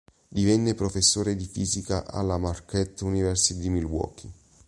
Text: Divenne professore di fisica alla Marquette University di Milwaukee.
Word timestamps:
Divenne 0.27 0.73
professore 0.73 1.35
di 1.35 1.45
fisica 1.45 2.07
alla 2.07 2.39
Marquette 2.39 3.03
University 3.03 3.59
di 3.59 3.69
Milwaukee. 3.69 4.31